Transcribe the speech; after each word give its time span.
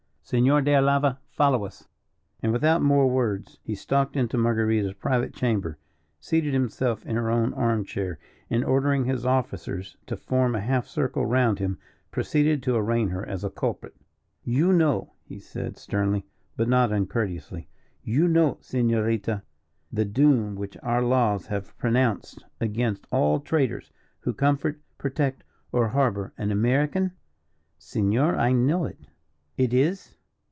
Senor 0.23 0.61
de 0.61 0.71
Alava, 0.73 1.19
follow 1.27 1.65
us." 1.65 1.89
And 2.41 2.53
without 2.53 2.81
more 2.81 3.09
words, 3.09 3.57
he 3.63 3.75
stalked 3.75 4.15
into 4.15 4.37
Marguerita's 4.37 4.93
private 4.93 5.33
chamber, 5.33 5.77
seated 6.21 6.53
himself 6.53 7.05
in 7.05 7.17
her 7.17 7.29
own 7.29 7.53
arm 7.53 7.83
chair, 7.83 8.17
and 8.49 8.63
ordering 8.63 9.03
his 9.03 9.25
officers 9.25 9.97
to 10.07 10.15
form 10.15 10.55
a 10.55 10.61
half 10.61 10.87
circle 10.87 11.25
round 11.25 11.59
him, 11.59 11.77
proceeded 12.11 12.63
to 12.63 12.75
arraign 12.77 13.09
her 13.09 13.27
as 13.27 13.43
a 13.43 13.49
culprit. 13.49 13.93
"You 14.45 14.71
know," 14.71 15.11
he 15.25 15.37
said, 15.37 15.75
sternly, 15.75 16.25
but 16.55 16.69
not 16.69 16.93
uncourteously, 16.93 17.67
"you 18.01 18.25
know, 18.29 18.57
Senorita, 18.61 19.43
the 19.91 20.05
doom 20.05 20.55
which 20.55 20.77
our 20.81 21.03
laws 21.03 21.47
have 21.47 21.77
pronounced 21.77 22.45
against 22.61 23.05
all 23.11 23.41
traitors 23.41 23.91
who 24.21 24.33
comfort, 24.33 24.79
protect, 24.97 25.43
or 25.73 25.89
harbour 25.89 26.31
an 26.37 26.51
American?" 26.53 27.11
"Senor, 27.77 28.37
I 28.37 28.53
know 28.53 28.85
it." 28.85 29.07
"It 29.57 29.73
is?" 29.73 30.15